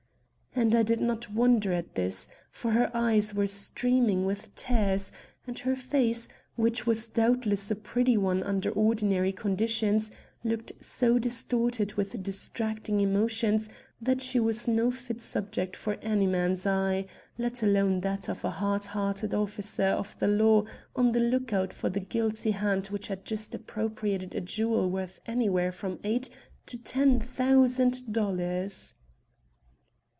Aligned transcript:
And 0.53 0.75
I 0.75 0.83
did 0.83 0.99
not 0.99 1.31
wonder 1.31 1.71
at 1.71 1.95
this, 1.95 2.27
for 2.51 2.71
her 2.71 2.91
eyes 2.93 3.33
were 3.33 3.47
streaming 3.47 4.25
with 4.25 4.53
tears, 4.53 5.09
and 5.47 5.57
her 5.59 5.77
face, 5.77 6.27
which 6.57 6.85
was 6.85 7.07
doubtless 7.07 7.71
a 7.71 7.75
pretty 7.75 8.17
one 8.17 8.43
under 8.43 8.69
ordinary 8.69 9.31
conditions, 9.31 10.11
looked 10.43 10.73
so 10.83 11.17
distorted 11.17 11.93
with 11.93 12.21
distracting 12.21 12.99
emotions 12.99 13.69
that 14.01 14.21
she 14.21 14.41
was 14.41 14.67
no 14.67 14.91
fit 14.91 15.21
subject 15.21 15.77
for 15.77 15.93
any 16.01 16.27
man's 16.27 16.65
eye, 16.67 17.05
let 17.37 17.63
alone 17.63 18.01
that 18.01 18.27
of 18.27 18.43
a 18.43 18.51
hard 18.51 18.83
hearted 18.83 19.33
officer 19.33 19.87
of 19.87 20.19
the 20.19 20.27
law 20.27 20.65
on 20.97 21.13
the 21.13 21.21
lookout 21.21 21.71
for 21.71 21.89
the 21.89 22.01
guilty 22.01 22.51
hand 22.51 22.87
which 22.87 23.07
had 23.07 23.23
just 23.23 23.55
appropriated 23.55 24.35
a 24.35 24.41
jewel 24.41 24.89
worth 24.91 25.21
anywhere 25.25 25.71
from 25.71 25.97
eight 26.03 26.29
to 26.65 26.77
ten 26.77 27.21
thousand 27.21 28.11
dollars. 28.11 28.95